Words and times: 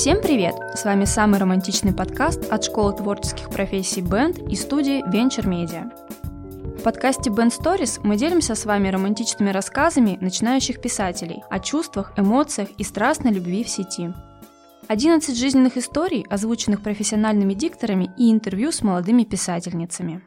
Всем 0.00 0.22
привет! 0.22 0.54
С 0.76 0.84
вами 0.84 1.06
самый 1.06 1.40
романтичный 1.40 1.92
подкаст 1.92 2.52
от 2.52 2.62
школы 2.62 2.96
творческих 2.96 3.50
профессий 3.50 4.00
Band 4.00 4.48
и 4.48 4.54
студии 4.54 5.04
Venture 5.04 5.44
Media. 5.44 5.90
В 6.78 6.84
подкасте 6.84 7.30
Band 7.30 7.50
Stories 7.50 7.98
мы 8.04 8.16
делимся 8.16 8.54
с 8.54 8.64
вами 8.64 8.90
романтичными 8.90 9.50
рассказами 9.50 10.16
начинающих 10.20 10.80
писателей 10.80 11.42
о 11.50 11.58
чувствах, 11.58 12.12
эмоциях 12.16 12.68
и 12.78 12.84
страстной 12.84 13.32
любви 13.32 13.64
в 13.64 13.68
сети. 13.68 14.14
11 14.86 15.36
жизненных 15.36 15.76
историй, 15.76 16.24
озвученных 16.30 16.80
профессиональными 16.80 17.54
дикторами 17.54 18.08
и 18.16 18.30
интервью 18.30 18.70
с 18.70 18.82
молодыми 18.82 19.24
писательницами. 19.24 20.22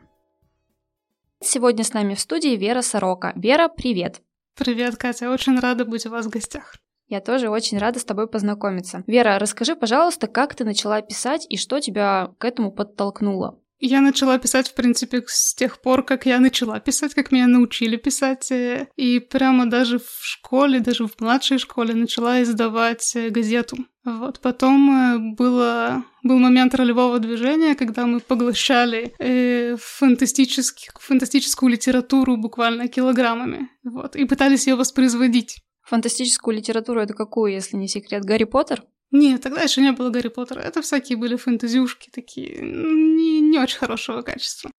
Сегодня 1.40 1.86
с 1.86 1.94
нами 1.94 2.16
в 2.16 2.20
студии 2.20 2.58
Вера 2.58 2.82
Сорока. 2.82 3.32
Вера, 3.38 3.70
привет! 3.70 4.22
Привет, 4.58 4.98
Катя, 4.98 5.30
очень 5.30 5.58
рада 5.58 5.86
быть 5.86 6.06
у 6.06 6.10
вас 6.10 6.26
в 6.26 6.30
гостях. 6.30 6.76
Я 7.12 7.20
тоже 7.20 7.50
очень 7.50 7.78
рада 7.78 8.00
с 8.00 8.06
тобой 8.06 8.26
познакомиться. 8.26 9.04
Вера, 9.06 9.38
расскажи, 9.38 9.76
пожалуйста, 9.76 10.28
как 10.28 10.56
ты 10.56 10.64
начала 10.64 11.02
писать 11.02 11.46
и 11.50 11.58
что 11.58 11.82
тебя 11.82 12.32
к 12.38 12.46
этому 12.46 12.72
подтолкнуло? 12.72 13.60
Я 13.82 14.00
начала 14.00 14.38
писать, 14.38 14.70
в 14.70 14.76
принципе, 14.76 15.22
с 15.28 15.54
тех 15.54 15.82
пор, 15.82 16.06
как 16.06 16.26
я 16.26 16.40
начала 16.40 16.80
писать, 16.80 17.14
как 17.14 17.34
меня 17.34 17.48
научили 17.48 17.98
писать. 17.98 18.50
Э, 18.52 18.88
и 18.96 19.20
прямо 19.20 19.70
даже 19.70 20.00
в 20.00 20.20
школе, 20.22 20.80
даже 20.80 21.06
в 21.06 21.20
младшей 21.20 21.58
школе 21.58 21.94
начала 21.96 22.42
издавать 22.42 23.14
э, 23.18 23.30
газету. 23.30 23.76
Вот. 24.06 24.40
Потом 24.40 24.92
э, 24.92 25.36
было, 25.36 26.06
был 26.24 26.40
момент 26.40 26.74
ролевого 26.76 27.20
движения, 27.20 27.76
когда 27.76 28.06
мы 28.06 28.22
поглощали 28.22 29.14
э, 29.20 29.76
фантастическую 29.78 31.70
литературу 31.70 32.38
буквально 32.38 32.88
килограммами. 32.88 33.68
Вот. 33.84 34.16
И 34.16 34.24
пытались 34.24 34.68
ее 34.68 34.76
воспроизводить. 34.76 35.58
Фантастическую 35.84 36.56
литературу 36.56 37.02
это 37.02 37.14
какую, 37.14 37.52
если 37.52 37.76
не 37.78 37.88
секрет? 37.88 38.24
Гарри 38.24 38.46
Поттер? 38.46 38.84
Нет, 39.12 39.42
тогда 39.42 39.62
еще 39.62 39.82
не 39.82 39.92
было 39.92 40.10
Гарри 40.10 40.30
Поттера. 40.30 40.60
Это 40.60 40.82
всякие 40.82 41.18
были 41.18 41.36
фэнтезюшки 41.36 42.10
такие, 42.10 42.60
не, 42.62 43.42
не 43.42 43.60
очень 43.60 43.78
хорошего 43.80 44.22
качества. 44.22 44.72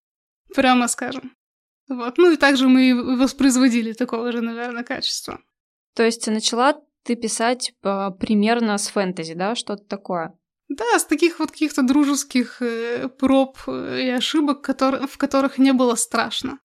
Прямо 0.55 0.87
скажем. 0.87 1.35
Вот. 1.87 2.17
Ну 2.17 2.31
и 2.31 2.37
также 2.37 2.67
мы 2.67 3.17
воспроизводили 3.17 3.93
такого 3.93 4.31
же, 4.31 4.41
наверное, 4.41 4.83
качества. 4.83 5.39
То 5.95 6.03
есть 6.03 6.25
начала 6.27 6.81
ты 7.03 7.15
писать 7.15 7.73
э, 7.83 8.11
примерно 8.19 8.77
с 8.77 8.87
фэнтези, 8.87 9.33
да, 9.33 9.55
что-то 9.55 9.83
такое? 9.83 10.33
Да, 10.69 10.97
с 10.97 11.05
таких 11.05 11.39
вот 11.39 11.51
каких-то 11.51 11.83
дружеских 11.83 12.61
э, 12.61 13.09
проб 13.09 13.57
и 13.67 14.09
ошибок, 14.09 14.61
который, 14.61 15.05
в 15.07 15.17
которых 15.17 15.57
не 15.57 15.73
было 15.73 15.95
страшно. 15.95 16.59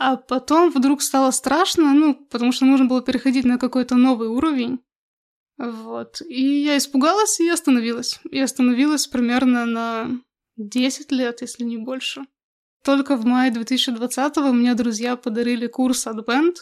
А 0.00 0.16
потом 0.16 0.70
вдруг 0.70 1.02
стало 1.02 1.30
страшно, 1.30 1.92
ну, 1.92 2.14
потому 2.14 2.52
что 2.52 2.64
нужно 2.64 2.86
было 2.86 3.02
переходить 3.02 3.44
на 3.44 3.58
какой-то 3.58 3.96
новый 3.96 4.28
уровень. 4.28 4.80
Вот. 5.58 6.22
И 6.26 6.62
я 6.62 6.78
испугалась 6.78 7.38
и 7.38 7.46
остановилась. 7.50 8.18
И 8.30 8.40
остановилась 8.40 9.06
примерно 9.06 9.66
на 9.66 10.08
10 10.56 11.12
лет, 11.12 11.42
если 11.42 11.64
не 11.64 11.76
больше. 11.76 12.22
Только 12.82 13.14
в 13.14 13.26
мае 13.26 13.52
2020-го 13.52 14.52
мне 14.52 14.74
друзья 14.74 15.16
подарили 15.16 15.66
курс 15.66 16.06
Advent. 16.06 16.56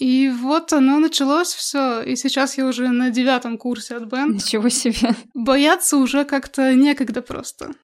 И 0.00 0.28
вот 0.28 0.72
оно 0.72 0.98
началось 0.98 1.54
все. 1.54 2.02
И 2.02 2.16
сейчас 2.16 2.58
я 2.58 2.66
уже 2.66 2.88
на 2.88 3.10
девятом 3.10 3.58
курсе 3.58 3.94
Advent. 3.94 4.32
Ничего 4.32 4.68
себе. 4.70 5.14
Бояться 5.34 5.98
уже 5.98 6.24
как-то 6.24 6.74
некогда 6.74 7.22
просто. 7.22 7.74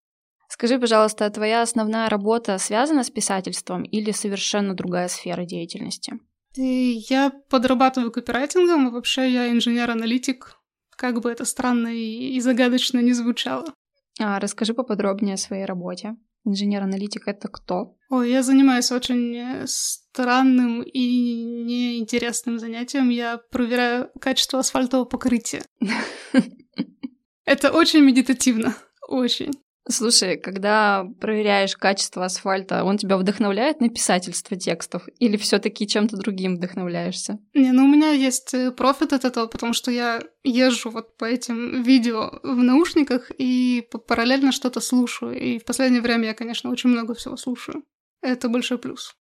Скажи, 0.60 0.78
пожалуйста, 0.78 1.30
твоя 1.30 1.62
основная 1.62 2.10
работа 2.10 2.58
связана 2.58 3.02
с 3.02 3.08
писательством 3.08 3.82
или 3.82 4.10
совершенно 4.10 4.74
другая 4.74 5.08
сфера 5.08 5.46
деятельности? 5.46 6.20
И 6.54 7.02
я 7.08 7.32
подрабатываю 7.48 8.12
копирайтингом, 8.12 8.88
а 8.88 8.90
вообще 8.90 9.32
я 9.32 9.50
инженер-аналитик, 9.50 10.58
как 10.90 11.22
бы 11.22 11.30
это 11.30 11.46
странно 11.46 11.88
и, 11.88 12.36
и 12.36 12.40
загадочно 12.40 12.98
не 12.98 13.14
звучало. 13.14 13.72
А 14.20 14.38
расскажи 14.38 14.74
поподробнее 14.74 15.36
о 15.36 15.38
своей 15.38 15.64
работе. 15.64 16.16
Инженер-аналитик— 16.44 17.22
это 17.26 17.48
кто? 17.48 17.96
Ой, 18.10 18.30
я 18.30 18.42
занимаюсь 18.42 18.92
очень 18.92 19.34
э, 19.34 19.64
странным 19.66 20.82
и 20.82 21.64
неинтересным 21.64 22.58
занятием. 22.58 23.08
Я 23.08 23.38
проверяю 23.50 24.10
качество 24.20 24.58
асфальтового 24.58 25.06
покрытия. 25.06 25.62
Это 27.46 27.72
очень 27.72 28.00
медитативно. 28.00 28.74
Очень. 29.08 29.52
Слушай, 29.90 30.36
когда 30.36 31.04
проверяешь 31.20 31.76
качество 31.76 32.24
асфальта, 32.24 32.84
он 32.84 32.96
тебя 32.96 33.16
вдохновляет 33.16 33.80
на 33.80 33.88
писательство 33.88 34.56
текстов 34.56 35.08
или 35.18 35.36
все 35.36 35.58
таки 35.58 35.86
чем-то 35.86 36.16
другим 36.16 36.56
вдохновляешься? 36.56 37.38
Не, 37.54 37.72
ну 37.72 37.84
у 37.84 37.88
меня 37.88 38.12
есть 38.12 38.54
э, 38.54 38.70
профит 38.70 39.12
от 39.12 39.24
этого, 39.24 39.46
потому 39.46 39.72
что 39.72 39.90
я 39.90 40.22
езжу 40.44 40.90
вот 40.90 41.16
по 41.16 41.24
этим 41.24 41.82
видео 41.82 42.40
в 42.42 42.62
наушниках 42.62 43.32
и 43.36 43.84
параллельно 44.06 44.52
что-то 44.52 44.80
слушаю. 44.80 45.38
И 45.38 45.58
в 45.58 45.64
последнее 45.64 46.02
время 46.02 46.28
я, 46.28 46.34
конечно, 46.34 46.70
очень 46.70 46.90
много 46.90 47.14
всего 47.14 47.36
слушаю. 47.36 47.82
Это 48.22 48.48
большой 48.48 48.78
плюс. 48.78 49.16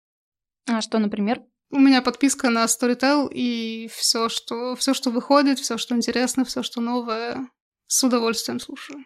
А 0.68 0.82
что, 0.82 1.00
например? 1.00 1.42
У 1.72 1.80
меня 1.80 2.02
подписка 2.02 2.50
на 2.50 2.66
Storytel, 2.66 3.30
и 3.32 3.90
все, 3.94 4.30
что, 4.30 4.76
все, 4.76 4.94
что 4.94 5.10
выходит, 5.10 5.60
все, 5.60 5.78
что 5.78 5.96
интересно, 5.96 6.44
все, 6.46 6.64
что 6.64 6.82
новое, 6.82 7.48
с 7.88 8.04
удовольствием 8.04 8.60
слушаю. 8.60 9.06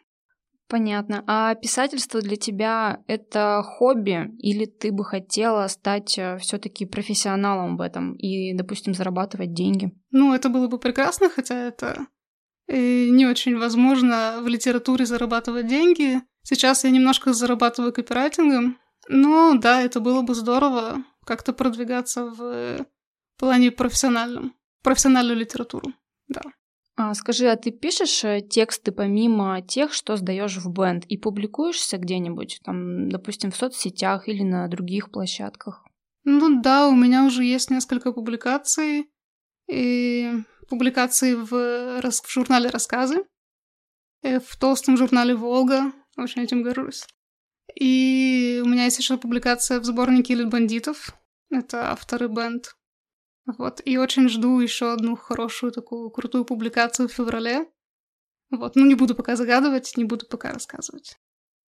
Понятно. 0.73 1.23
А 1.27 1.53
писательство 1.53 2.19
для 2.19 2.35
тебя 2.35 3.03
это 3.05 3.61
хобби 3.63 4.31
или 4.39 4.65
ты 4.65 4.91
бы 4.91 5.05
хотела 5.05 5.67
стать 5.67 6.17
э, 6.17 6.39
все-таки 6.39 6.87
профессионалом 6.87 7.77
в 7.77 7.81
этом 7.81 8.15
и, 8.15 8.55
допустим, 8.55 8.95
зарабатывать 8.95 9.53
деньги? 9.53 9.91
Ну, 10.09 10.33
это 10.33 10.49
было 10.49 10.67
бы 10.67 10.79
прекрасно, 10.79 11.29
хотя 11.29 11.53
это 11.67 12.07
э, 12.65 13.07
не 13.09 13.27
очень 13.27 13.55
возможно 13.55 14.39
в 14.41 14.47
литературе 14.47 15.05
зарабатывать 15.05 15.67
деньги. 15.67 16.23
Сейчас 16.41 16.85
я 16.85 16.89
немножко 16.89 17.33
зарабатываю 17.33 17.93
копирайтингом, 17.93 18.79
но 19.07 19.53
да, 19.53 19.79
это 19.79 19.99
было 19.99 20.23
бы 20.23 20.33
здорово 20.33 21.03
как-то 21.23 21.53
продвигаться 21.53 22.25
в 22.25 22.87
плане 23.37 23.69
профессиональном, 23.69 24.55
профессиональную 24.81 25.37
литературу, 25.37 25.93
да. 26.29 26.41
А, 26.95 27.13
скажи, 27.15 27.47
а 27.47 27.55
ты 27.55 27.71
пишешь 27.71 28.23
э, 28.23 28.41
тексты 28.41 28.91
помимо 28.91 29.61
тех, 29.61 29.93
что 29.93 30.15
сдаешь 30.15 30.57
в 30.57 30.71
бенд, 30.71 31.05
и 31.05 31.17
публикуешься 31.17 31.97
где-нибудь, 31.97 32.59
там, 32.63 33.09
допустим, 33.09 33.51
в 33.51 33.55
соцсетях 33.55 34.27
или 34.27 34.43
на 34.43 34.67
других 34.67 35.09
площадках? 35.09 35.83
Ну 36.23 36.61
да, 36.61 36.87
у 36.87 36.95
меня 36.95 37.25
уже 37.25 37.43
есть 37.43 37.71
несколько 37.71 38.11
публикаций. 38.11 39.09
И 39.67 40.33
публикации 40.69 41.33
в, 41.33 42.01
в 42.01 42.31
журнале 42.31 42.69
«Рассказы», 42.69 43.25
э, 44.21 44.39
в 44.39 44.55
толстом 44.57 44.95
журнале 44.97 45.35
«Волга», 45.35 45.91
очень 46.17 46.43
этим 46.43 46.61
горжусь. 46.61 47.07
И 47.79 48.61
у 48.63 48.67
меня 48.67 48.85
есть 48.85 48.99
еще 48.99 49.17
публикация 49.17 49.79
в 49.79 49.85
сборнике 49.85 50.33
«Элит 50.33 50.49
бандитов», 50.49 51.15
это 51.49 51.91
авторы 51.91 52.27
бенд. 52.27 52.75
Вот, 53.45 53.81
и 53.83 53.97
очень 53.97 54.29
жду 54.29 54.59
еще 54.59 54.93
одну 54.93 55.15
хорошую 55.15 55.71
такую 55.71 56.09
крутую 56.09 56.45
публикацию 56.45 57.09
в 57.09 57.13
феврале. 57.13 57.67
Вот, 58.51 58.75
ну 58.75 58.85
не 58.85 58.95
буду 58.95 59.15
пока 59.15 59.35
загадывать, 59.35 59.97
не 59.97 60.05
буду 60.05 60.25
пока 60.25 60.51
рассказывать. 60.51 61.17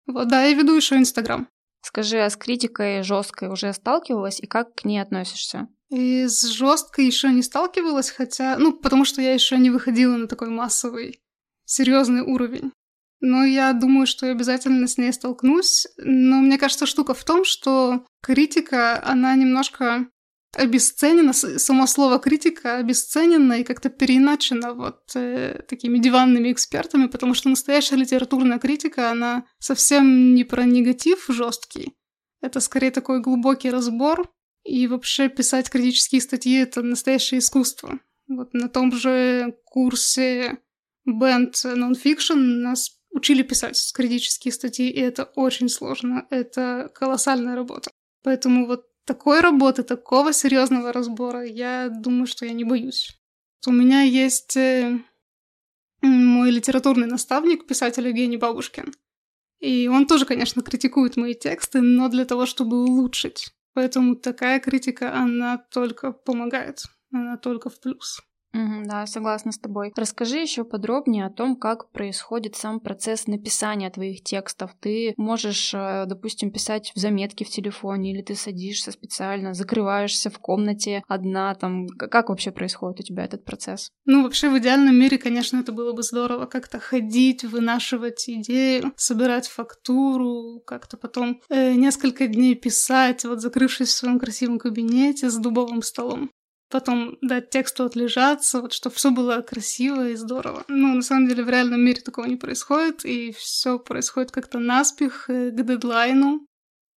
Вот, 0.06 0.28
да, 0.28 0.44
я 0.44 0.54
веду 0.54 0.76
еще 0.76 0.98
Инстаграм. 0.98 1.48
Скажи, 1.82 2.20
а 2.20 2.30
с 2.30 2.38
критикой 2.38 3.04
жесткой 3.04 3.50
уже 3.50 3.74
сталкивалась 3.74 4.40
и 4.40 4.48
как 4.48 4.74
к 4.76 4.86
ней 4.86 5.00
относишься? 5.00 5.68
И 5.90 6.28
с 6.28 6.44
жесткой 6.44 7.06
еще 7.06 7.30
не 7.30 7.42
сталкивалась, 7.42 8.10
хотя, 8.10 8.58
ну, 8.58 8.74
потому 8.74 9.06
что 9.06 9.22
я 9.22 9.34
еще 9.34 9.58
не 9.58 9.70
выходила 9.70 10.16
на 10.16 10.28
такой 10.28 10.50
массовый, 10.50 11.22
серьезный 11.66 12.22
уровень. 12.22 12.72
Но 13.20 13.46
я 13.46 13.74
думаю, 13.74 14.08
что 14.08 14.26
я 14.26 14.32
обязательно 14.32 14.88
с 14.88 14.98
ней 14.98 15.14
столкнусь. 15.14 15.88
Но 15.98 16.38
мне 16.38 16.58
кажется, 16.58 16.86
штука 16.86 17.14
в 17.14 17.24
том, 17.24 17.46
что 17.46 18.06
критика, 18.22 19.02
она 19.06 19.36
немножко 19.36 20.08
обесценено, 20.56 21.34
само 21.34 21.88
слово 21.88 22.20
критика 22.20 22.78
обесценено 22.78 23.54
и 23.54 23.64
как-то 23.64 23.90
переиначено 23.90 24.74
вот 24.74 25.12
э, 25.16 25.62
такими 25.68 25.98
диванными 25.98 26.52
экспертами, 26.52 27.08
потому 27.08 27.34
что 27.34 27.50
настоящая 27.50 27.96
литературная 27.96 28.60
критика, 28.60 29.12
она 29.12 29.46
совсем 29.60 30.36
не 30.36 30.44
про 30.44 30.66
негатив 30.66 31.26
жесткий, 31.28 31.94
это 32.42 32.60
скорее 32.60 32.92
такой 32.92 33.22
глубокий 33.22 33.70
разбор, 33.70 34.30
и 34.64 34.88
вообще 34.88 35.30
писать 35.30 35.70
критические 35.70 36.22
статьи— 36.22 36.56
это 36.60 36.82
настоящее 36.82 37.40
искусство. 37.40 38.00
Вот 38.28 38.54
на 38.54 38.70
том 38.70 38.92
же 38.92 39.58
курсе 39.66 40.60
Band 41.08 41.52
Nonfiction 41.52 42.36
нас 42.36 42.98
учили 43.12 43.44
писать 43.44 43.78
критические 43.94 44.52
статьи, 44.52 44.90
и 44.90 45.00
это 45.00 45.24
очень 45.24 45.70
сложно, 45.70 46.26
это 46.30 46.92
колоссальная 46.94 47.56
работа. 47.56 47.92
Поэтому 48.24 48.66
вот 48.66 48.86
такой 49.06 49.42
работы, 49.42 49.84
такого 49.84 50.34
серьезного 50.34 50.94
разбора, 50.94 51.44
я 51.46 51.90
думаю, 51.90 52.28
что 52.28 52.46
я 52.46 52.54
не 52.54 52.64
боюсь. 52.64 53.18
У 53.66 53.72
меня 53.72 54.02
есть 54.02 54.58
э, 54.58 55.00
мой 56.02 56.52
литературный 56.52 57.08
наставник, 57.08 57.66
писатель 57.66 58.08
Евгений 58.08 58.38
Бабушкин. 58.38 58.94
И 59.60 59.88
он 59.88 60.06
тоже, 60.06 60.26
конечно, 60.26 60.62
критикует 60.62 61.16
мои 61.16 61.34
тексты, 61.34 61.80
но 61.80 62.10
для 62.10 62.26
того, 62.26 62.46
чтобы 62.46 62.84
улучшить. 62.84 63.54
Поэтому 63.74 64.16
такая 64.16 64.60
критика, 64.60 65.14
она 65.16 65.58
только 65.58 66.12
помогает, 66.12 66.84
она 67.12 67.38
только 67.38 67.70
в 67.70 67.80
плюс. 67.80 68.22
Угу, 68.54 68.84
да, 68.86 69.08
согласна 69.08 69.52
с 69.52 69.58
тобой. 69.58 69.92
Расскажи 69.96 70.38
еще 70.38 70.64
подробнее 70.64 71.26
о 71.26 71.32
том, 71.32 71.56
как 71.56 71.92
происходит 71.92 72.56
сам 72.56 72.80
процесс 72.80 73.26
написания 73.26 73.90
твоих 73.90 74.24
текстов. 74.24 74.76
Ты 74.80 75.16
можешь, 75.18 75.74
э, 75.74 76.06
допустим, 76.06 76.52
писать 76.52 76.92
в 76.96 77.00
заметке 77.00 77.46
в 77.46 77.50
телефоне, 77.50 78.12
или 78.12 78.22
ты 78.22 78.36
садишься 78.36 78.92
специально, 78.92 79.56
закрываешься 79.56 80.30
в 80.30 80.38
комнате 80.38 81.02
одна, 81.08 81.56
там, 81.56 81.88
как 81.88 82.30
вообще 82.30 82.52
происходит 82.52 83.00
у 83.00 83.04
тебя 83.04 83.26
этот 83.26 83.44
процесс? 83.44 83.90
Ну, 84.06 84.22
вообще, 84.22 84.50
в 84.50 84.58
идеальном 84.60 84.96
мире, 84.96 85.18
конечно, 85.18 85.58
это 85.58 85.72
было 85.72 85.94
бы 85.94 86.04
здорово 86.04 86.46
как-то 86.46 86.80
ходить, 86.80 87.44
вынашивать 87.44 88.30
идею, 88.30 88.94
собирать 88.98 89.48
фактуру, 89.48 90.62
как-то 90.68 90.98
потом 90.98 91.42
э, 91.50 91.74
несколько 91.74 92.28
дней 92.28 92.54
писать, 92.54 93.26
вот 93.26 93.42
закрывшись 93.42 93.90
в 93.90 93.98
своем 93.98 94.20
красивом 94.20 94.60
кабинете 94.60 95.32
с 95.32 95.38
дубовым 95.38 95.82
столом 95.82 96.30
потом 96.74 97.18
дать 97.22 97.52
тексту 97.52 97.86
отлежаться, 97.86 98.60
вот 98.60 98.74
чтобы 98.74 98.96
все 98.96 99.12
было 99.12 99.42
красиво 99.42 100.10
и 100.10 100.16
здорово. 100.16 100.64
Но 100.68 100.96
на 100.96 101.04
самом 101.04 101.28
деле 101.28 101.44
в 101.44 101.50
реальном 101.50 101.82
мире 101.82 102.02
такого 102.02 102.26
не 102.26 102.36
происходит, 102.36 103.06
и 103.06 103.32
все 103.32 103.78
происходит 103.78 104.32
как-то 104.32 104.58
наспех, 104.58 105.30
э, 105.30 105.52
к 105.52 105.64
дедлайну. 105.64 106.48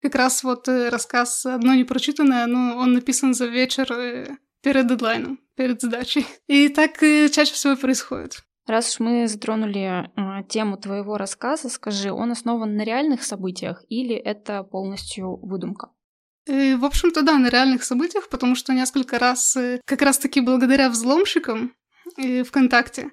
Как 0.02 0.14
раз 0.14 0.42
вот 0.42 0.66
э, 0.68 0.88
рассказ 0.88 1.44
«Одно 1.44 1.74
непрочитанное», 1.74 2.46
но 2.46 2.78
он 2.78 2.94
написан 2.94 3.34
за 3.34 3.46
вечер 3.46 3.92
э, 3.92 4.36
перед 4.62 4.88
дедлайном, 4.88 5.38
перед 5.56 5.82
сдачей. 5.82 6.26
И 6.46 6.70
так 6.70 6.98
чаще 6.98 7.52
всего 7.52 7.76
происходит. 7.76 8.46
Раз 8.66 8.94
уж 8.94 9.00
мы 9.00 9.28
затронули 9.28 9.80
э, 9.80 10.44
тему 10.48 10.78
твоего 10.78 11.18
рассказа, 11.18 11.68
скажи, 11.68 12.10
он 12.10 12.32
основан 12.32 12.76
на 12.76 12.82
реальных 12.82 13.22
событиях 13.22 13.84
или 13.88 14.16
это 14.16 14.64
полностью 14.64 15.36
выдумка? 15.36 15.90
В 16.46 16.84
общем-то, 16.84 17.22
да, 17.22 17.38
на 17.38 17.48
реальных 17.48 17.82
событиях, 17.82 18.28
потому 18.28 18.54
что 18.54 18.72
несколько 18.72 19.18
раз, 19.18 19.56
э, 19.56 19.80
как 19.84 20.02
раз-таки 20.02 20.40
благодаря 20.40 20.90
взломщикам 20.90 21.74
и 22.16 22.42
ВКонтакте, 22.44 23.10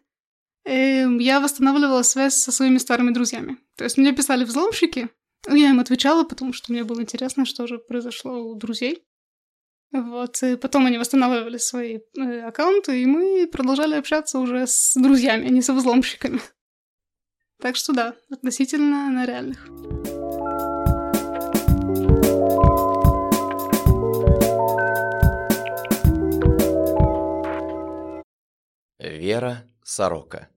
э, 0.65 1.07
я 1.19 1.39
восстанавливала 1.39 2.03
связь 2.03 2.35
со 2.35 2.51
своими 2.51 2.77
старыми 2.77 3.11
друзьями. 3.11 3.57
То 3.75 3.85
есть 3.85 3.97
мне 3.97 4.13
писали 4.13 4.43
взломщики, 4.43 5.09
я 5.49 5.69
им 5.71 5.79
отвечала, 5.79 6.23
потому 6.23 6.53
что 6.53 6.71
мне 6.71 6.83
было 6.83 7.01
интересно, 7.01 7.45
что 7.45 7.65
же 7.65 7.79
произошло 7.79 8.43
у 8.43 8.55
друзей. 8.55 9.03
Вот, 9.91 10.41
и 10.41 10.55
потом 10.55 10.85
они 10.85 10.97
восстанавливали 10.97 11.57
свои 11.57 11.99
э, 12.17 12.41
аккаунты, 12.41 13.01
и 13.01 13.05
мы 13.05 13.47
продолжали 13.47 13.95
общаться 13.95 14.39
уже 14.39 14.65
с 14.67 14.93
друзьями, 14.95 15.47
а 15.47 15.49
не 15.49 15.61
со 15.61 15.73
взломщиками. 15.73 16.39
Так 17.59 17.75
что 17.75 17.93
да, 17.93 18.15
относительно 18.29 19.09
на 19.09 19.25
реальных. 19.25 20.22
Вера 29.03 29.69
Сорока. 29.83 30.49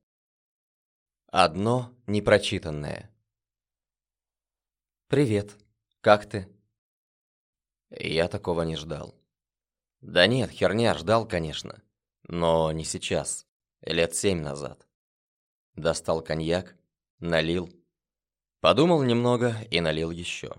Одно 1.26 1.92
непрочитанное. 2.06 3.12
«Привет. 5.08 5.56
Как 6.00 6.28
ты?» 6.28 6.48
Я 7.90 8.28
такого 8.28 8.62
не 8.62 8.76
ждал. 8.76 9.16
Да 10.00 10.28
нет, 10.28 10.50
херня, 10.50 10.94
ждал, 10.94 11.26
конечно. 11.26 11.82
Но 12.28 12.70
не 12.70 12.84
сейчас. 12.84 13.48
Лет 13.80 14.14
семь 14.14 14.42
назад. 14.42 14.86
Достал 15.74 16.22
коньяк, 16.22 16.76
налил. 17.18 17.68
Подумал 18.60 19.02
немного 19.02 19.56
и 19.72 19.80
налил 19.80 20.12
еще. 20.12 20.54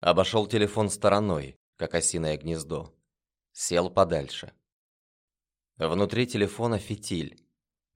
Обошел 0.00 0.46
телефон 0.46 0.88
стороной, 0.88 1.58
как 1.76 1.94
осиное 1.94 2.38
гнездо. 2.38 2.94
Сел 3.52 3.90
подальше. 3.90 4.54
Внутри 5.88 6.28
телефона 6.28 6.78
фитиль. 6.78 7.44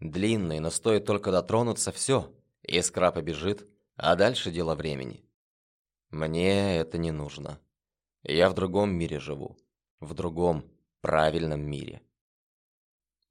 Длинный, 0.00 0.58
но 0.58 0.70
стоит 0.70 1.04
только 1.04 1.30
дотронуться, 1.30 1.92
все, 1.92 2.34
искра 2.62 3.12
побежит, 3.12 3.64
а 3.94 4.16
дальше 4.16 4.50
дело 4.50 4.74
времени. 4.74 5.24
Мне 6.10 6.78
это 6.78 6.98
не 6.98 7.12
нужно. 7.12 7.60
Я 8.24 8.50
в 8.50 8.54
другом 8.54 8.90
мире 8.90 9.20
живу. 9.20 9.56
В 10.00 10.14
другом, 10.14 10.68
правильном 11.00 11.60
мире. 11.60 12.02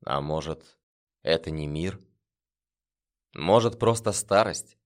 А 0.05 0.21
может, 0.21 0.79
это 1.21 1.51
не 1.51 1.67
мир? 1.67 1.99
Может, 3.33 3.77
просто 3.77 4.13
старость? 4.13 4.77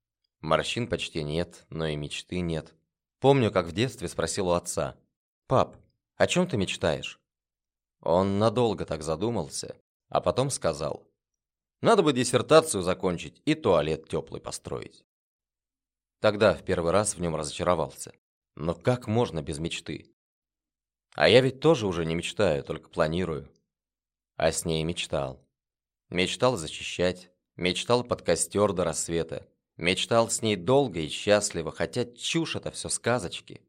Морщин 0.42 0.88
почти 0.88 1.22
нет, 1.22 1.68
но 1.70 1.86
и 1.86 1.96
мечты 1.96 2.40
нет. 2.40 2.74
Помню, 3.20 3.52
как 3.52 3.68
в 3.68 3.72
детстве 3.72 4.08
спросил 4.08 4.48
у 4.48 4.54
отца. 4.54 4.98
«Пап, 5.46 5.78
о 6.16 6.26
чем 6.26 6.48
ты 6.48 6.58
мечтаешь?» 6.58 7.20
Он 8.02 8.40
надолго 8.40 8.86
так 8.86 9.04
задумался, 9.04 9.76
а 10.08 10.22
потом 10.22 10.50
сказал. 10.50 11.08
«Надо 11.82 12.04
бы 12.04 12.14
диссертацию 12.14 12.84
закончить 12.84 13.42
и 13.46 13.56
туалет 13.56 14.08
теплый 14.08 14.42
построить». 14.42 15.06
Тогда 16.20 16.54
в 16.54 16.64
первый 16.64 16.92
раз 16.92 17.16
в 17.16 17.22
нем 17.22 17.36
разочаровался. 17.36 18.14
Но 18.56 18.76
как 18.76 19.08
можно 19.08 19.42
без 19.42 19.60
мечты? 19.60 20.14
А 21.14 21.30
я 21.30 21.42
ведь 21.42 21.62
тоже 21.62 21.88
уже 21.88 22.06
не 22.06 22.16
мечтаю, 22.16 22.64
только 22.64 22.90
планирую. 22.90 23.50
А 24.36 24.52
с 24.52 24.66
ней 24.66 24.84
мечтал. 24.84 25.42
Мечтал 26.10 26.58
защищать, 26.58 27.32
мечтал 27.56 28.04
под 28.04 28.22
костер 28.22 28.74
до 28.74 28.84
рассвета, 28.84 29.48
мечтал 29.78 30.30
с 30.30 30.42
ней 30.42 30.56
долго 30.56 31.00
и 31.00 31.08
счастливо, 31.08 31.72
хотя 31.72 32.06
чушь 32.06 32.56
это 32.56 32.72
все 32.72 32.90
сказочки. 32.90 33.62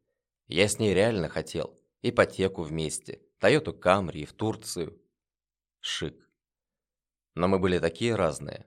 Я 0.49 0.67
с 0.67 0.79
ней 0.79 0.93
реально 0.93 1.29
хотел, 1.29 1.79
ипотеку 2.03 2.63
вместе, 2.63 3.21
Тойоту 3.41 3.73
Камри 3.73 4.27
в 4.27 4.35
Турцию. 4.35 5.01
Шик. 5.81 6.29
Но 7.35 7.49
мы 7.49 7.59
были 7.59 7.79
такие 7.79 8.15
разные. 8.15 8.67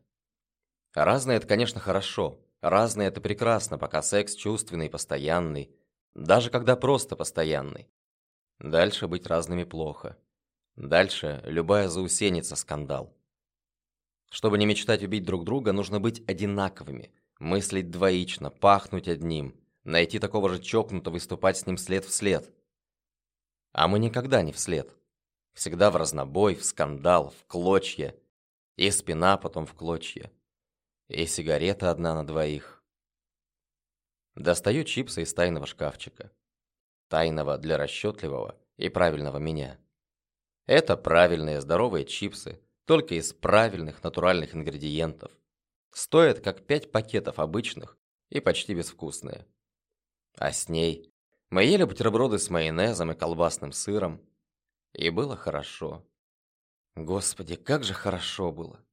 Разные– 0.96 1.38
это, 1.38 1.46
конечно, 1.46 1.80
хорошо. 1.80 2.44
Разные– 2.60 3.08
это 3.10 3.22
прекрасно, 3.22 3.78
пока 3.78 4.02
секс 4.02 4.34
чувственный, 4.34 4.90
постоянный. 4.90 5.70
Даже 6.16 6.50
когда 6.50 6.76
просто 6.76 7.16
постоянный. 7.16 7.88
Дальше 8.58 9.08
быть 9.08 9.28
разными 9.28 9.64
плохо. 9.64 10.18
Дальше 10.76 11.44
любая 11.46 11.88
заусеница– 11.88 12.56
скандал. 12.56 13.16
Чтобы 14.32 14.58
не 14.58 14.66
мечтать 14.66 15.04
убить 15.04 15.24
друг 15.24 15.44
друга, 15.44 15.72
нужно 15.72 16.00
быть 16.00 16.28
одинаковыми, 16.28 17.14
мыслить 17.38 17.92
двоично, 17.92 18.50
пахнуть 18.50 19.08
одним, 19.08 19.56
найти 19.84 20.18
такого 20.18 20.50
же 20.50 20.60
чокнутого 20.60 21.18
и 21.18 21.20
выступать 21.20 21.58
с 21.58 21.68
ним 21.68 21.78
след 21.78 22.06
в 22.06 22.12
след– 22.12 22.52
а 23.74 23.88
мы 23.88 24.00
никогда 24.00 24.42
не 24.44 24.52
вслед. 24.52 24.96
Всегда 25.54 25.92
в 25.92 25.96
разнобой, 25.96 26.56
в 26.56 26.64
скандал, 26.64 27.32
в 27.32 27.46
клочья. 27.46 28.16
И 28.76 28.90
спина 28.92 29.38
потом 29.38 29.66
в 29.66 29.74
клочья. 29.74 30.32
И 31.08 31.26
сигарета 31.26 31.92
одна 31.92 32.16
на 32.16 32.26
двоих. 32.26 32.84
Достаю 34.36 34.84
чипсы 34.84 35.24
из 35.24 35.34
тайного 35.34 35.66
шкафчика. 35.66 36.32
Тайного 37.10 37.58
для 37.58 37.78
расчетливого 37.78 38.58
и 38.78 38.90
правильного 38.90 39.38
меня. 39.38 39.80
Это 40.66 40.96
правильные 40.96 41.62
здоровые 41.62 42.06
чипсы, 42.06 42.60
только 42.86 43.16
из 43.16 43.34
правильных 43.34 44.04
натуральных 44.04 44.56
ингредиентов. 44.56 45.32
Стоят 45.92 46.40
как 46.40 46.66
пять 46.66 46.92
пакетов 46.92 47.38
обычных 47.38 47.98
и 48.30 48.40
почти 48.40 48.74
безвкусные. 48.74 49.46
А 50.38 50.52
с 50.52 50.70
ней 50.70 51.13
мы 51.54 51.66
ели 51.66 51.84
бутерброды 51.84 52.40
с 52.40 52.50
майонезом 52.50 53.12
и 53.12 53.16
колбасным 53.16 53.74
сыром. 53.74 54.20
И 54.94 55.12
было 55.12 55.38
хорошо. 55.38 56.04
Господи, 56.96 57.56
как 57.56 57.84
же 57.84 57.94
хорошо 57.94 58.52
было. 58.52 58.84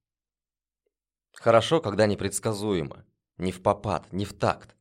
Хорошо, 1.33 1.81
когда 1.81 2.07
непредсказуемо. 2.07 3.07
Не 3.39 3.51
в 3.51 3.63
попад, 3.63 4.13
не 4.13 4.27
в 4.27 4.35
такт. 4.35 4.77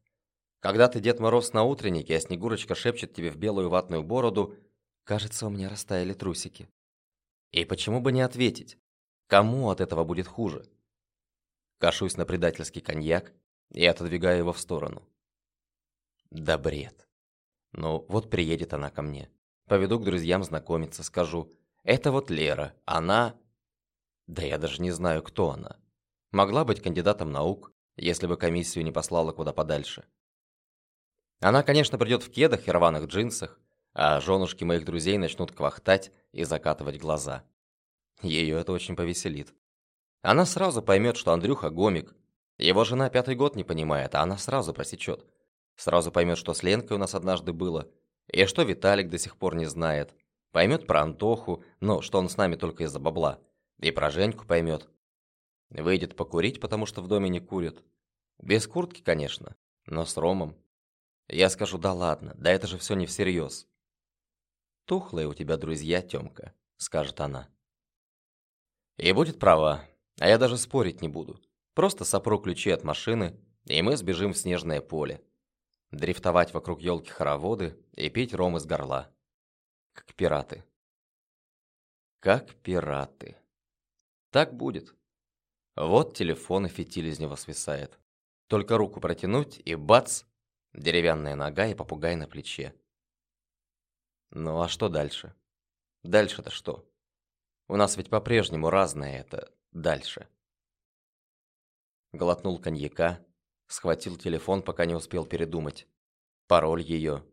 Когда 0.60 0.90
ты 0.90 1.00
Дед 1.00 1.22
Мороз 1.22 1.54
на 1.54 1.64
утреннике, 1.64 2.18
а 2.18 2.20
Снегурочка 2.20 2.76
шепчет 2.76 3.14
тебе 3.14 3.32
в 3.32 3.38
белую 3.38 3.70
ватную 3.70 4.04
бороду 4.04 4.58
«Кажется, 5.06 5.48
у 5.48 5.50
меня 5.50 5.70
растаяли 5.70 6.12
трусики». 6.12 6.68
И 7.52 7.64
почему 7.64 8.02
бы 8.02 8.12
не 8.12 8.20
ответить? 8.20 8.78
Кому 9.28 9.70
от 9.70 9.80
этого 9.80 10.04
будет 10.04 10.28
хуже? 10.28 10.70
Кашусь 11.78 12.18
на 12.18 12.26
предательский 12.26 12.82
коньяк 12.82 13.32
и 13.72 13.86
отодвигаю 13.86 14.40
его 14.40 14.52
в 14.52 14.60
сторону. 14.60 15.08
Да 16.30 16.58
бред. 16.58 17.09
Ну, 17.72 18.06
вот 18.10 18.30
приедет 18.30 18.74
она 18.74 18.90
ко 18.90 19.02
мне. 19.02 19.30
Поведу 19.68 20.00
к 20.00 20.04
друзьям 20.04 20.44
знакомиться, 20.44 21.04
скажу. 21.04 21.52
Это 21.84 22.12
вот 22.12 22.30
Лера, 22.30 22.74
она... 22.86 23.36
Да 24.28 24.44
я 24.44 24.58
даже 24.58 24.82
не 24.82 24.92
знаю, 24.92 25.24
кто 25.24 25.52
она. 25.52 25.78
Могла 26.32 26.66
быть 26.66 26.82
кандидатом 26.82 27.32
наук, 27.32 27.72
если 27.96 28.28
бы 28.28 28.38
комиссию 28.38 28.84
не 28.84 28.92
послала 28.92 29.32
куда 29.32 29.54
подальше. 29.54 30.06
Она, 31.40 31.64
конечно, 31.64 31.98
придет 31.98 32.24
в 32.24 32.32
кедах 32.32 32.68
и 32.68 32.72
рваных 32.72 33.06
джинсах, 33.06 33.60
а 33.94 34.20
женушки 34.20 34.64
моих 34.64 34.86
друзей 34.86 35.18
начнут 35.18 35.52
квахтать 35.52 36.12
и 36.32 36.44
закатывать 36.44 37.00
глаза. 37.00 37.44
Ее 38.22 38.60
это 38.60 38.72
очень 38.72 38.96
повеселит. 38.96 39.54
Она 40.22 40.46
сразу 40.46 40.82
поймет, 40.82 41.16
что 41.16 41.32
Андрюха 41.32 41.70
гомик. 41.70 42.14
Его 42.58 42.84
жена 42.84 43.10
пятый 43.10 43.36
год 43.36 43.56
не 43.56 43.64
понимает, 43.64 44.16
а 44.16 44.22
она 44.22 44.38
сразу 44.38 44.74
просечет. 44.74 45.26
Сразу 45.80 46.12
поймет, 46.12 46.38
что 46.38 46.54
с 46.54 46.62
Ленкой 46.62 46.98
у 46.98 47.00
нас 47.00 47.16
однажды 47.16 47.54
было, 47.54 47.90
и 48.28 48.46
что 48.48 48.64
Виталик 48.64 49.10
до 49.10 49.18
сих 49.18 49.38
пор 49.38 49.56
не 49.56 49.64
знает. 49.64 50.14
Поймет 50.52 50.86
про 50.86 51.04
Антоху, 51.04 51.64
но 51.80 52.02
что 52.02 52.20
он 52.20 52.28
с 52.28 52.36
нами 52.36 52.58
только 52.58 52.84
из-за 52.84 53.00
бабла. 53.00 53.40
И 53.80 53.90
про 53.92 54.10
Женьку 54.10 54.46
поймет. 54.46 54.90
Выйдет 55.70 56.18
покурить, 56.18 56.60
потому 56.60 56.86
что 56.86 57.02
в 57.02 57.08
доме 57.08 57.30
не 57.30 57.40
курят. 57.40 57.82
Без 58.40 58.68
куртки, 58.68 59.02
конечно, 59.02 59.56
но 59.86 60.04
с 60.04 60.18
Ромом. 60.18 60.58
Я 61.30 61.50
скажу, 61.50 61.78
да 61.78 61.94
ладно, 61.94 62.36
да 62.38 62.52
это 62.52 62.68
же 62.68 62.78
все 62.78 62.96
не 62.96 63.06
всерьез. 63.06 63.66
Тухлые 64.84 65.30
у 65.30 65.34
тебя 65.34 65.56
друзья, 65.56 66.02
Тёмка, 66.02 66.54
скажет 66.76 67.22
она. 67.22 67.48
И 68.98 69.14
будет 69.14 69.40
права, 69.40 69.86
а 70.20 70.28
я 70.28 70.38
даже 70.38 70.58
спорить 70.58 71.02
не 71.02 71.08
буду. 71.08 71.40
Просто 71.74 72.04
сопру 72.04 72.38
ключи 72.38 72.70
от 72.70 72.84
машины, 72.84 73.40
и 73.64 73.82
мы 73.82 73.96
сбежим 73.96 74.34
в 74.34 74.38
снежное 74.38 74.82
поле. 74.82 75.24
Дрифтовать 75.92 76.54
вокруг 76.54 76.82
елки 76.82 77.10
хороводы 77.10 77.78
и 77.94 78.10
пить 78.10 78.34
ром 78.34 78.58
из 78.58 78.66
горла. 78.66 79.12
Как 79.94 80.14
пираты. 80.14 80.64
Как 82.20 82.54
пираты. 82.56 83.38
Так 84.30 84.54
будет. 84.54 84.96
Вот 85.76 86.16
телефон 86.16 86.68
и 86.68 86.70
фитиль 86.70 87.08
из 87.08 87.20
него 87.20 87.36
свисает. 87.36 88.00
Только 88.48 88.78
руку 88.78 89.00
протянуть 89.00 89.62
и 89.66 89.76
бац, 89.76 90.24
деревянная 90.74 91.36
нога 91.36 91.68
и 91.68 91.74
попугай 91.74 92.16
на 92.16 92.28
плече. 92.28 92.76
Ну 94.32 94.62
а 94.62 94.68
что 94.68 94.90
дальше? 94.90 95.34
Дальше-то 96.04 96.52
что? 96.52 96.88
У 97.68 97.76
нас 97.76 97.98
ведь 97.98 98.10
по-прежнему 98.10 98.70
разное 98.70 99.20
это 99.20 99.52
«дальше». 99.72 100.28
Глотнул 102.12 102.60
коньяка, 102.60 103.24
схватил 103.70 104.18
телефон, 104.18 104.62
пока 104.62 104.86
не 104.86 104.96
успел 104.96 105.26
передумать. 105.26 105.88
Пароль 106.48 106.82
ее. 106.82 107.24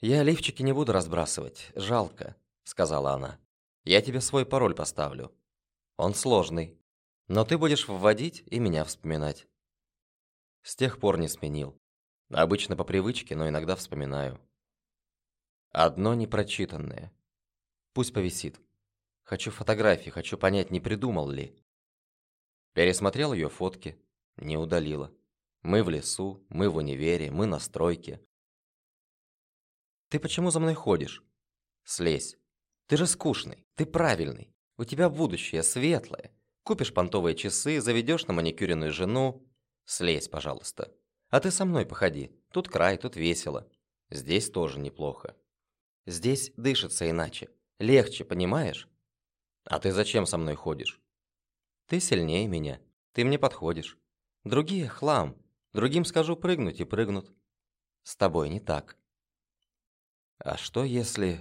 «Я 0.00 0.22
лифчики 0.22 0.62
не 0.62 0.72
буду 0.72 0.92
разбрасывать, 0.92 1.70
жалко»,— 1.76 2.36
сказала 2.64 3.12
она. 3.12 3.38
«Я 3.84 4.02
тебе 4.02 4.20
свой 4.20 4.44
пароль 4.44 4.74
поставлю. 4.74 5.32
Он 5.96 6.14
сложный, 6.14 6.78
но 7.28 7.44
ты 7.44 7.56
будешь 7.58 7.86
вводить 7.86 8.42
и 8.46 8.58
меня 8.58 8.84
вспоминать». 8.84 9.46
С 10.62 10.74
тех 10.74 10.98
пор 10.98 11.18
не 11.18 11.28
сменил. 11.28 11.78
Обычно 12.30 12.74
по 12.74 12.84
привычке, 12.84 13.36
но 13.36 13.48
иногда 13.48 13.76
вспоминаю. 13.76 14.40
Одно 15.70 16.14
непрочитанное. 16.14 17.12
Пусть 17.92 18.14
повисит. 18.14 18.58
Хочу 19.22 19.50
фотографии, 19.50 20.10
хочу 20.10 20.38
понять, 20.38 20.70
не 20.70 20.80
придумал 20.80 21.28
ли. 21.28 21.54
Пересмотрел 22.72 23.32
ее 23.32 23.48
фотки, 23.48 23.98
не 24.36 24.56
удалила. 24.56 25.12
Мы 25.62 25.82
в 25.82 25.88
лесу, 25.88 26.44
мы 26.48 26.68
в 26.68 26.76
универе, 26.76 27.30
мы 27.30 27.46
на 27.46 27.58
стройке. 27.58 28.20
Ты 30.08 30.18
почему 30.18 30.50
за 30.50 30.60
мной 30.60 30.74
ходишь? 30.74 31.24
Слезь. 31.84 32.36
Ты 32.86 32.96
же 32.96 33.06
скучный, 33.06 33.66
ты 33.74 33.86
правильный. 33.86 34.54
У 34.76 34.84
тебя 34.84 35.08
будущее 35.08 35.62
светлое. 35.62 36.30
Купишь 36.64 36.92
понтовые 36.92 37.34
часы, 37.34 37.80
заведешь 37.80 38.26
на 38.26 38.34
маникюренную 38.34 38.92
жену. 38.92 39.46
Слезь, 39.84 40.28
пожалуйста. 40.28 40.94
А 41.30 41.40
ты 41.40 41.50
со 41.50 41.64
мной 41.64 41.86
походи. 41.86 42.30
Тут 42.52 42.68
край, 42.68 42.96
тут 42.96 43.16
весело. 43.16 43.70
Здесь 44.10 44.50
тоже 44.50 44.78
неплохо. 44.78 45.36
Здесь 46.06 46.52
дышится 46.56 47.08
иначе. 47.08 47.50
Легче, 47.78 48.24
понимаешь? 48.24 48.88
А 49.64 49.78
ты 49.78 49.92
зачем 49.92 50.26
со 50.26 50.38
мной 50.38 50.54
ходишь? 50.54 51.00
Ты 51.86 52.00
сильнее 52.00 52.46
меня. 52.46 52.80
Ты 53.12 53.24
мне 53.24 53.38
подходишь. 53.38 53.98
Другие– 54.44 54.88
хлам. 54.88 55.36
Другим 55.72 56.04
скажу 56.04 56.36
прыгнуть 56.36 56.80
и 56.80 56.84
прыгнут. 56.84 57.32
С 58.02 58.14
тобой 58.14 58.50
не 58.50 58.60
так. 58.60 58.96
А 60.38 60.56
что 60.56 60.84
если... 60.84 61.40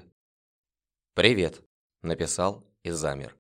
«Привет»,– 1.14 1.62
написал 2.02 2.66
и 2.82 2.90
замер. 2.90 3.38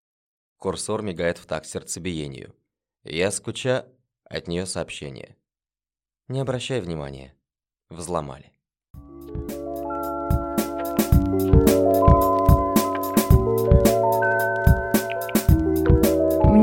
Курсор 0.57 1.01
мигает 1.01 1.37
в 1.37 1.45
такт 1.45 1.65
сердцебиению. 1.65 2.55
Я 3.03 3.31
скуча... 3.31 3.87
От 4.25 4.47
нее 4.47 4.65
сообщение. 4.65 5.37
Не 6.27 6.39
обращай 6.39 6.81
внимания. 6.81 7.37
Взломали. 7.89 8.52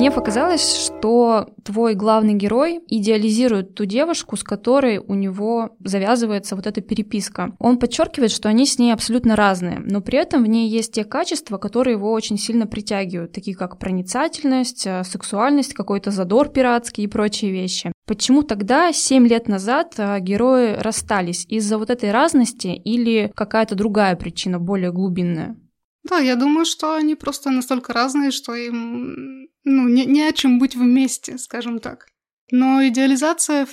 Мне 0.01 0.11
показалось, 0.11 0.87
что 0.87 1.49
твой 1.63 1.93
главный 1.95 2.33
герой 2.33 2.81
идеализирует 2.89 3.75
ту 3.75 3.85
девушку, 3.85 4.39
с 4.39 4.43
которой 4.43 4.97
у 4.97 5.13
него 5.13 5.77
завязывается 5.85 6.57
вот 6.57 6.67
эта 6.67 6.81
переписка. 6.81 7.55
Он 7.59 7.79
подчеркивает, 7.79 8.31
что 8.31 8.49
они 8.49 8.65
с 8.65 8.79
ней 8.79 8.93
абсолютно 8.93 9.37
разные, 9.37 9.79
но 9.79 10.01
при 10.01 10.17
этом 10.19 10.43
в 10.43 10.47
ней 10.47 10.71
есть 10.71 10.95
те 10.95 11.05
качества, 11.05 11.59
которые 11.59 11.97
его 11.97 12.13
очень 12.13 12.39
сильно 12.39 12.67
притягивают, 12.67 13.33
такие 13.33 13.55
как 13.55 13.79
проницательность, 13.79 14.87
э, 14.87 15.05
сексуальность, 15.05 15.75
какой-то 15.75 16.11
задор 16.11 16.49
пиратский 16.49 17.05
и 17.05 17.07
прочие 17.07 17.53
вещи. 17.53 17.93
Почему 18.07 18.43
тогда, 18.43 18.95
7 18.95 19.29
лет 19.29 19.49
назад, 19.49 19.97
э, 19.99 20.19
герои 20.21 20.77
расстались? 20.79 21.45
Из-за 21.47 21.77
вот 21.77 21.91
этой 21.91 22.11
разности 22.11 22.69
или 22.69 23.31
какая-то 23.37 23.75
другая 23.75 24.17
причина, 24.17 24.59
более 24.59 24.93
глубинная? 24.93 25.57
Да, 26.03 26.19
я 26.19 26.37
думаю, 26.37 26.65
что 26.65 26.95
они 26.95 27.15
просто 27.15 27.51
настолько 27.51 27.93
разные, 27.93 28.31
что 28.31 28.55
им 28.55 29.49
ну, 29.65 29.89
не, 29.89 30.07
не 30.07 30.23
о 30.23 30.33
чем 30.33 30.59
быть 30.59 30.77
вместе, 30.77 31.39
скажем 31.39 31.79
так. 31.79 32.07
Но 32.51 32.87
идеализация, 32.87 33.67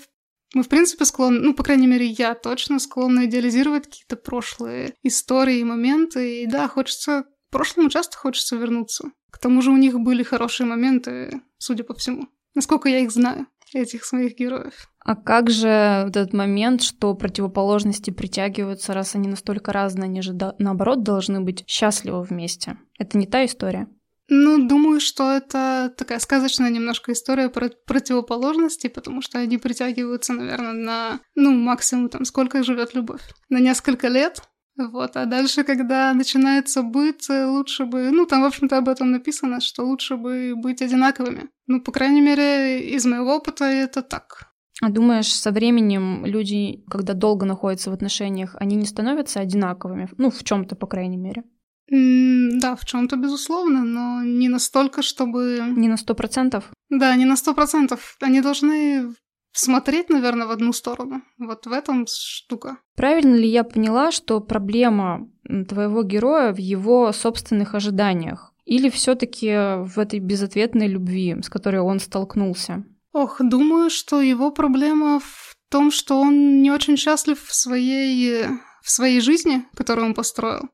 мы 0.54 0.64
в 0.64 0.68
принципе 0.68 1.06
склонны, 1.06 1.40
ну, 1.40 1.54
по 1.54 1.64
крайней 1.64 1.88
мере, 1.88 2.06
я 2.06 2.36
точно 2.36 2.80
склонна 2.80 3.26
идеализировать 3.26 3.86
какие-то 3.86 4.18
прошлые 4.18 4.94
истории 5.04 5.60
и 5.60 5.64
моменты. 5.64 6.44
И 6.44 6.48
да, 6.48 6.68
хочется, 6.68 7.24
к 7.24 7.52
прошлому 7.52 7.90
часто 7.90 8.18
хочется 8.18 8.56
вернуться. 8.56 9.12
К 9.32 9.40
тому 9.40 9.62
же 9.62 9.72
у 9.72 9.78
них 9.78 10.00
были 10.00 10.24
хорошие 10.24 10.68
моменты, 10.68 11.42
судя 11.58 11.84
по 11.84 11.94
всему. 11.94 12.28
Насколько 12.56 12.90
я 12.90 13.00
их 13.00 13.12
знаю, 13.12 13.48
этих 13.74 14.06
своих 14.06 14.36
героев. 14.36 14.90
А 15.08 15.16
как 15.16 15.50
же 15.50 15.70
этот 15.70 16.34
момент, 16.34 16.84
что 16.84 17.16
противоположности 17.16 18.12
притягиваются, 18.12 18.94
раз 18.94 19.16
они 19.16 19.30
настолько 19.30 19.72
разные, 19.72 20.04
они 20.04 20.22
же 20.22 20.38
наоборот 20.60 21.04
должны 21.04 21.40
быть 21.40 21.64
счастливы 21.66 22.24
вместе? 22.24 22.78
Это 23.00 23.18
не 23.18 23.26
та 23.26 23.46
история? 23.46 23.88
Ну, 24.28 24.68
думаю, 24.68 25.00
что 25.00 25.32
это 25.32 25.94
такая 25.98 26.20
сказочная 26.20 26.70
немножко 26.70 27.14
история 27.14 27.48
про 27.48 27.70
противоположности, 27.86 28.88
потому 28.88 29.22
что 29.22 29.40
они 29.40 29.58
притягиваются, 29.58 30.34
наверное, 30.34 30.74
на, 30.74 31.20
ну, 31.36 31.54
максимум 31.54 32.10
там, 32.10 32.26
сколько 32.26 32.62
живет 32.64 32.94
любовь. 32.94 33.22
На 33.48 33.62
несколько 33.62 34.10
лет. 34.10 34.42
Вот, 34.76 35.16
а 35.16 35.24
дальше, 35.24 35.64
когда 35.64 36.14
начинается 36.14 36.82
быть, 36.82 37.30
лучше 37.30 37.86
бы, 37.86 38.12
ну, 38.12 38.26
там, 38.26 38.42
в 38.42 38.46
общем-то, 38.46 38.78
об 38.78 38.90
этом 38.90 39.12
написано, 39.12 39.62
что 39.62 39.86
лучше 39.86 40.18
бы 40.18 40.54
быть 40.58 40.82
одинаковыми. 40.82 41.48
Ну, 41.66 41.82
по 41.82 41.94
крайней 41.94 42.20
мере, 42.20 42.90
из 42.90 43.06
моего 43.06 43.38
опыта 43.38 43.64
это 43.64 44.02
так. 44.02 44.52
А 44.82 44.90
думаешь, 44.90 45.34
со 45.34 45.52
временем 45.52 46.26
люди, 46.26 46.84
когда 46.90 47.14
долго 47.14 47.46
находятся 47.46 47.90
в 47.90 47.94
отношениях, 47.94 48.56
они 48.60 48.76
не 48.76 48.86
становятся 48.86 49.40
одинаковыми? 49.40 50.10
Ну, 50.18 50.30
в 50.30 50.44
чем-то, 50.44 50.76
по 50.76 50.88
крайней 50.88 51.18
мере. 51.18 51.44
Mm, 51.92 52.60
да, 52.60 52.76
в 52.76 52.86
чем-то, 52.86 53.16
безусловно, 53.16 53.84
но 53.84 54.22
не 54.24 54.50
настолько, 54.50 55.02
чтобы... 55.02 55.74
Не 55.76 55.88
на 55.88 55.98
сто 55.98 56.14
процентов? 56.14 56.70
Да, 56.90 57.16
не 57.16 57.26
на 57.26 57.36
сто 57.36 57.54
процентов. 57.54 58.18
Они 58.22 58.42
должны 58.42 59.14
смотреть, 59.52 60.10
наверное, 60.10 60.48
в 60.48 60.52
одну 60.52 60.74
сторону. 60.74 61.22
Вот 61.40 61.66
в 61.66 61.72
этом 61.72 62.06
штука. 62.08 62.78
Правильно 62.96 63.36
ли 63.36 63.48
я 63.48 63.64
поняла, 63.64 64.12
что 64.12 64.42
проблема 64.42 65.30
твоего 65.68 66.04
героя 66.04 66.54
в 66.54 66.58
его 66.58 67.12
собственных 67.14 67.74
ожиданиях? 67.74 68.54
Или 68.66 68.90
все-таки 68.90 69.86
в 69.86 69.98
этой 69.98 70.20
безответной 70.20 70.88
любви, 70.88 71.38
с 71.42 71.50
которой 71.50 71.82
он 71.82 72.00
столкнулся? 72.00 72.84
Ох, 73.14 73.38
думаю, 73.40 73.90
что 73.90 74.22
его 74.22 74.52
проблема 74.52 75.20
в 75.20 75.56
том, 75.70 75.92
что 75.92 76.20
он 76.20 76.62
не 76.62 76.72
очень 76.72 76.98
счастлив 76.98 77.42
в 77.42 77.54
своей, 77.54 78.46
в 78.84 78.90
своей 78.90 79.22
жизни, 79.22 79.66
которую 79.76 80.08
он 80.08 80.14
построил. 80.14 80.70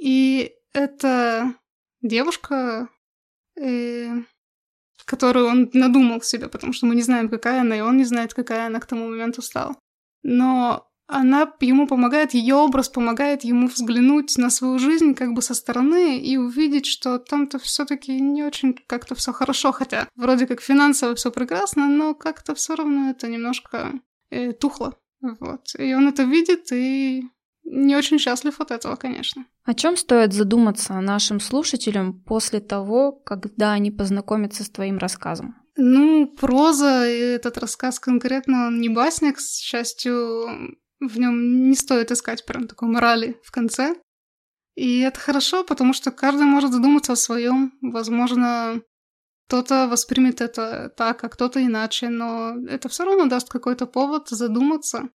И 0.00 0.52
эта 0.72 1.54
девушка, 2.00 2.88
э, 3.60 4.22
которую 5.04 5.46
он 5.46 5.70
надумал 5.72 6.22
себе, 6.22 6.48
потому 6.48 6.72
что 6.72 6.86
мы 6.86 6.94
не 6.94 7.02
знаем, 7.02 7.28
какая 7.28 7.60
она, 7.60 7.76
и 7.76 7.80
он 7.80 7.96
не 7.96 8.04
знает, 8.04 8.34
какая 8.34 8.66
она 8.66 8.80
к 8.80 8.86
тому 8.86 9.08
моменту 9.08 9.42
стала. 9.42 9.76
Но 10.22 10.89
она 11.10 11.52
ему 11.60 11.86
помогает, 11.86 12.34
ее 12.34 12.54
образ 12.54 12.88
помогает 12.88 13.44
ему 13.44 13.66
взглянуть 13.68 14.36
на 14.38 14.50
свою 14.50 14.78
жизнь 14.78 15.14
как 15.14 15.32
бы 15.32 15.42
со 15.42 15.54
стороны 15.54 16.18
и 16.18 16.36
увидеть, 16.36 16.86
что 16.86 17.18
там-то 17.18 17.58
все-таки 17.58 18.20
не 18.20 18.42
очень 18.42 18.78
как-то 18.86 19.14
все 19.14 19.32
хорошо, 19.32 19.72
хотя 19.72 20.08
вроде 20.16 20.46
как 20.46 20.60
финансово 20.60 21.14
все 21.14 21.30
прекрасно, 21.30 21.88
но 21.88 22.14
как-то 22.14 22.54
все 22.54 22.74
равно 22.74 23.10
это 23.10 23.28
немножко 23.28 23.92
э, 24.30 24.52
тухло. 24.52 24.96
Вот. 25.20 25.72
И 25.78 25.94
он 25.94 26.08
это 26.08 26.22
видит 26.22 26.72
и 26.72 27.24
не 27.64 27.96
очень 27.96 28.18
счастлив 28.18 28.60
от 28.60 28.70
этого, 28.70 28.96
конечно. 28.96 29.44
О 29.64 29.74
чем 29.74 29.96
стоит 29.96 30.32
задуматься 30.32 30.94
нашим 30.94 31.40
слушателям 31.40 32.20
после 32.20 32.60
того, 32.60 33.12
когда 33.12 33.72
они 33.72 33.90
познакомятся 33.90 34.64
с 34.64 34.70
твоим 34.70 34.98
рассказом? 34.98 35.56
Ну, 35.76 36.26
проза 36.26 37.08
и 37.08 37.18
этот 37.18 37.58
рассказ 37.58 38.00
конкретно, 38.00 38.66
он 38.66 38.80
не 38.80 38.88
басняк, 38.88 39.36
к 39.36 39.40
счастью, 39.40 40.76
в 41.00 41.18
нем 41.18 41.70
не 41.70 41.74
стоит 41.74 42.10
искать 42.10 42.44
прям 42.46 42.68
такой 42.68 42.88
морали 42.88 43.40
в 43.42 43.50
конце. 43.50 43.96
И 44.76 45.00
это 45.00 45.18
хорошо, 45.18 45.64
потому 45.64 45.92
что 45.92 46.10
каждый 46.10 46.44
может 46.44 46.72
задуматься 46.72 47.12
о 47.12 47.16
своем. 47.16 47.72
Возможно, 47.80 48.80
кто-то 49.48 49.88
воспримет 49.88 50.40
это 50.40 50.92
так, 50.96 51.24
а 51.24 51.28
кто-то 51.28 51.64
иначе, 51.64 52.08
но 52.08 52.54
это 52.68 52.88
все 52.88 53.04
равно 53.04 53.26
даст 53.26 53.50
какой-то 53.50 53.86
повод 53.86 54.28
задуматься. 54.28 55.08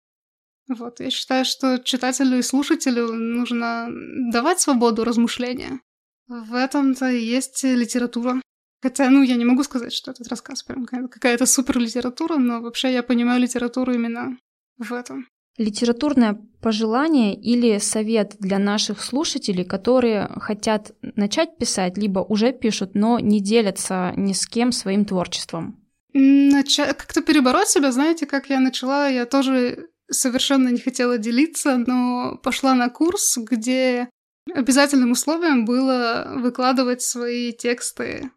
Вот, 0.67 0.99
я 0.99 1.09
считаю, 1.09 1.45
что 1.45 1.77
читателю 1.79 2.37
и 2.37 2.41
слушателю 2.41 3.13
нужно 3.13 3.87
давать 4.31 4.59
свободу 4.59 5.03
размышления. 5.03 5.79
В 6.27 6.55
этом-то 6.55 7.09
и 7.11 7.23
есть 7.23 7.63
литература. 7.63 8.41
Хотя, 8.81 9.09
ну, 9.09 9.21
я 9.21 9.35
не 9.35 9.45
могу 9.45 9.63
сказать, 9.63 9.93
что 9.93 10.11
этот 10.11 10.27
рассказ 10.27 10.63
прям 10.63 10.85
какая-то 10.85 11.45
супер 11.45 11.77
литература, 11.79 12.37
но 12.37 12.61
вообще 12.61 12.91
я 12.91 13.03
понимаю 13.03 13.41
литературу 13.41 13.93
именно 13.93 14.37
в 14.77 14.91
этом. 14.91 15.27
Литературное 15.57 16.39
пожелание 16.62 17.35
или 17.35 17.77
совет 17.77 18.35
для 18.39 18.59
наших 18.59 19.01
слушателей, 19.03 19.63
которые 19.63 20.29
хотят 20.38 20.91
начать 21.01 21.57
писать, 21.57 21.97
либо 21.97 22.19
уже 22.19 22.51
пишут, 22.51 22.95
но 22.95 23.19
не 23.19 23.39
делятся 23.39 24.13
ни 24.17 24.33
с 24.33 24.47
кем 24.47 24.71
своим 24.71 25.05
творчеством? 25.05 25.79
Нача... 26.13 26.93
Как-то 26.93 27.21
перебороть 27.21 27.67
себя, 27.67 27.91
знаете, 27.91 28.25
как 28.25 28.50
я 28.50 28.59
начала, 28.59 29.07
я 29.07 29.25
тоже 29.25 29.89
совершенно 30.09 30.69
не 30.69 30.79
хотела 30.79 31.17
делиться, 31.17 31.77
но 31.77 32.39
пошла 32.41 32.74
на 32.74 32.89
курс, 32.89 33.38
где 33.38 34.09
обязательным 34.53 35.12
условием 35.12 35.65
было 35.65 36.33
выкладывать 36.35 37.01
свои 37.01 37.51
тексты 37.51 38.31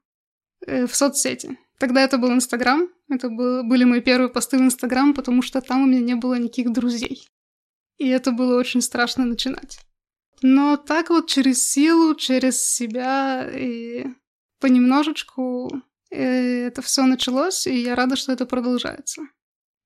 э, 0.67 0.87
в 0.87 0.95
соцсети. 0.95 1.59
Тогда 1.79 2.03
это 2.03 2.19
был 2.19 2.33
Инстаграм, 2.33 2.89
это 3.09 3.29
был, 3.29 3.63
были 3.63 3.85
мои 3.85 4.01
первые 4.01 4.29
посты 4.29 4.59
в 4.59 4.63
Инстаграм, 4.63 5.15
потому 5.15 5.43
что 5.43 5.61
там 5.61 5.83
у 5.83 5.87
меня 5.87 6.01
не 6.01 6.15
было 6.15 6.35
никаких 6.35 6.73
друзей. 6.73 7.29
И 7.99 8.09
это 8.09 8.33
было 8.33 8.59
очень 8.59 8.83
страшно 8.83 9.25
начинать. 9.25 9.81
Но 10.43 10.77
так 10.77 11.11
вот 11.11 11.29
через 11.29 11.67
силу, 11.67 12.15
через 12.15 12.65
себя 12.65 13.49
и 13.49 14.07
понемножечку 14.61 15.71
э, 16.11 16.67
это 16.67 16.83
все 16.83 17.05
началось, 17.07 17.67
и 17.67 17.83
я 17.83 17.95
рада, 17.95 18.17
что 18.17 18.33
это 18.33 18.47
продолжается. 18.47 19.23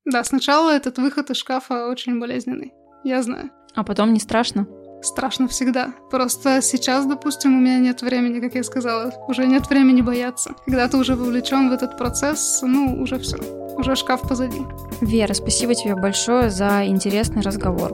Да, 0.05 0.25
сначала 0.25 0.71
этот 0.71 0.99
выход 0.99 1.31
из 1.31 1.37
шкафа 1.37 1.89
очень 1.89 2.19
болезненный, 2.19 2.73
я 3.05 3.23
знаю. 3.23 3.51
А 3.75 3.85
потом 3.85 4.13
не 4.13 4.21
страшно? 4.21 4.67
Страшно 5.03 5.49
всегда. 5.49 5.93
Просто 6.11 6.63
сейчас, 6.63 7.07
допустим, 7.07 7.57
у 7.57 7.61
меня 7.61 7.79
нет 7.79 8.03
времени, 8.03 8.41
как 8.41 8.55
я 8.55 8.65
сказала. 8.65 9.13
Уже 9.29 9.47
нет 9.47 9.69
времени 9.69 10.01
бояться. 10.01 10.55
Когда 10.65 10.89
ты 10.89 10.97
уже 10.97 11.15
вовлечен 11.15 11.71
в 11.71 11.73
этот 11.73 11.99
процесс, 11.99 12.61
ну, 12.63 13.01
уже 13.03 13.19
все. 13.19 13.37
Уже 13.77 13.97
шкаф 13.97 14.23
позади. 14.29 14.63
Вера, 15.01 15.35
спасибо 15.35 15.75
тебе 15.75 15.95
большое 15.95 16.51
за 16.51 16.87
интересный 16.87 17.43
разговор. 17.43 17.93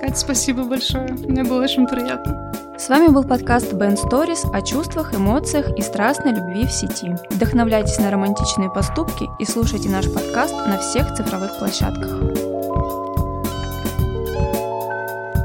Кать, 0.00 0.18
спасибо 0.18 0.64
большое. 0.64 1.08
Мне 1.12 1.44
было 1.44 1.62
очень 1.62 1.86
приятно. 1.86 2.52
С 2.78 2.88
вами 2.88 3.08
был 3.08 3.24
подкаст 3.24 3.74
Band 3.74 3.96
Stories 3.96 4.50
о 4.54 4.62
чувствах, 4.62 5.14
эмоциях 5.14 5.76
и 5.76 5.82
страстной 5.82 6.32
любви 6.32 6.64
в 6.64 6.72
сети. 6.72 7.14
Вдохновляйтесь 7.28 7.98
на 7.98 8.10
романтичные 8.10 8.70
поступки 8.70 9.28
и 9.38 9.44
слушайте 9.44 9.90
наш 9.90 10.10
подкаст 10.10 10.54
на 10.66 10.78
всех 10.78 11.14
цифровых 11.14 11.58
площадках. 11.58 12.49